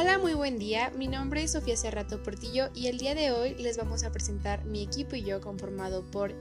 [0.00, 0.90] Hola, muy buen día.
[0.96, 4.64] Mi nombre es Sofía Serrato Portillo y el día de hoy les vamos a presentar
[4.64, 6.32] mi equipo y yo conformado por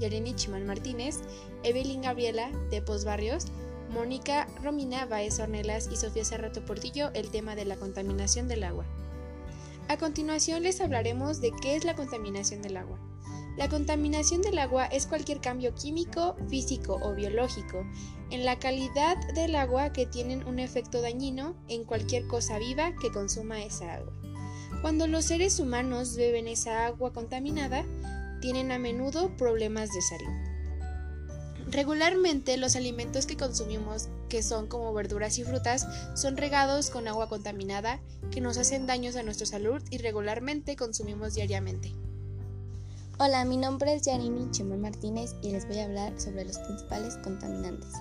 [0.00, 1.20] Yareni Chimal Martínez,
[1.62, 3.44] Evelyn Gabriela de Barrios,
[3.88, 8.84] Mónica Romina Baez Ornelas y Sofía Serrato Portillo el tema de la contaminación del agua.
[9.86, 12.98] A continuación les hablaremos de qué es la contaminación del agua.
[13.56, 17.86] La contaminación del agua es cualquier cambio químico, físico o biológico
[18.30, 23.12] en la calidad del agua que tienen un efecto dañino en cualquier cosa viva que
[23.12, 24.12] consuma esa agua.
[24.82, 27.84] Cuando los seres humanos beben esa agua contaminada,
[28.40, 30.54] tienen a menudo problemas de salud.
[31.70, 37.28] Regularmente los alimentos que consumimos, que son como verduras y frutas, son regados con agua
[37.28, 41.94] contaminada que nos hacen daños a nuestra salud y regularmente consumimos diariamente.
[43.20, 47.16] Hola, mi nombre es Yarini Chimón Martínez y les voy a hablar sobre los principales
[47.18, 47.92] contaminantes.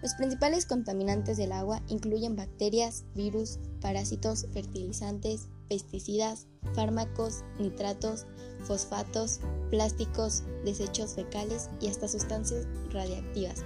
[0.00, 8.26] Los principales contaminantes del agua incluyen bacterias, virus, parásitos, fertilizantes, pesticidas, fármacos, nitratos,
[8.62, 13.64] fosfatos, plásticos, desechos fecales y hasta sustancias radiactivas.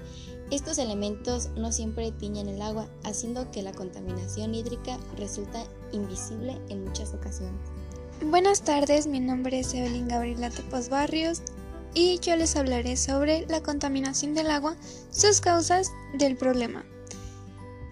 [0.51, 6.85] Estos elementos no siempre tiñen el agua, haciendo que la contaminación hídrica resulta invisible en
[6.85, 7.61] muchas ocasiones.
[8.21, 11.41] Buenas tardes, mi nombre es Evelyn Gabriela Tepos Barrios
[11.95, 14.77] y yo les hablaré sobre la contaminación del agua,
[15.11, 16.85] sus causas del problema.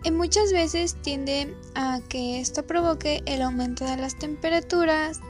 [0.02, 5.20] Y muchas veces tiende a que esto provoque el aumento de las temperaturas,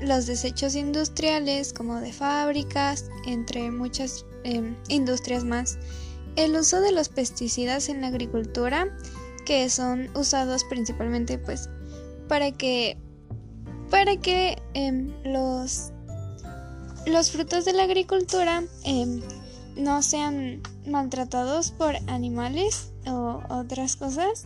[0.00, 5.78] los desechos industriales como de fábricas, entre muchas em, industrias más,
[6.36, 8.96] el uso de los pesticidas en la agricultura,
[9.44, 11.68] que son usados principalmente pues
[12.28, 12.96] para que
[13.90, 15.92] para que em, los,
[17.06, 19.22] los frutos de la agricultura em,
[19.76, 24.44] no sean maltratados por animales o otras cosas.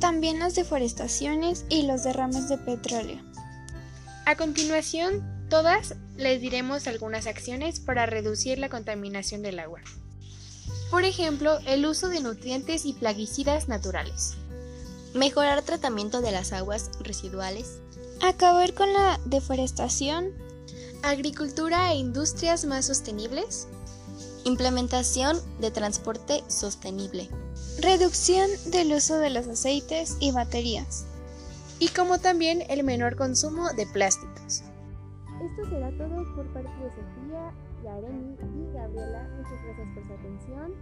[0.00, 3.20] También las deforestaciones y los derrames de petróleo.
[4.26, 9.80] A continuación, todas les diremos algunas acciones para reducir la contaminación del agua.
[10.90, 14.34] Por ejemplo, el uso de nutrientes y plaguicidas naturales.
[15.14, 17.80] Mejorar tratamiento de las aguas residuales.
[18.20, 20.32] Acabar con la deforestación.
[21.04, 23.68] Agricultura e industrias más sostenibles.
[24.44, 27.28] Implementación de transporte sostenible.
[27.80, 31.06] Reducción del uso de los aceites y baterías.
[31.78, 34.64] Y como también el menor consumo de plásticos.
[35.40, 37.52] Esto será todo por parte de Sofía,
[37.84, 39.30] Yareni y Gabriela.
[39.36, 40.74] Muchas gracias por su atención.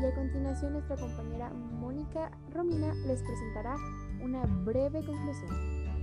[0.00, 3.74] Y a continuación nuestra compañera Mónica Romina les presentará
[4.22, 5.93] una breve conclusión.